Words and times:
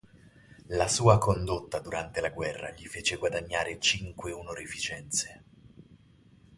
La 0.69 0.87
sua 0.87 1.19
condotta 1.19 1.77
durante 1.77 2.21
la 2.21 2.29
guerra 2.31 2.71
gli 2.71 2.87
fece 2.87 3.17
guadagnare 3.17 3.77
cinque 3.79 4.31
onorificenze. 4.31 5.43